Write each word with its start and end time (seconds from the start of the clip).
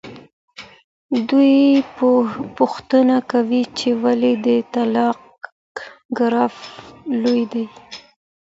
دوی 1.29 1.53
پوښتنه 2.57 3.17
کوي 3.31 3.63
چې 3.77 3.89
ولې 4.03 4.33
د 4.45 4.47
طلاق 4.73 5.19
ګراف 6.17 6.55
لوړ 7.21 7.41
دی. 7.53 7.65